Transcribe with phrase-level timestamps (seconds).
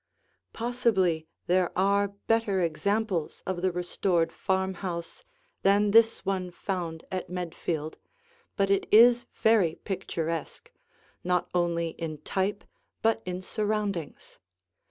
[0.51, 5.23] Possibly there are better examples of the restored farmhouse
[5.61, 7.97] than this one found at Medfield,
[8.57, 10.71] but it is very picturesque,
[11.23, 12.63] not only in type
[13.03, 14.39] but in surroundings.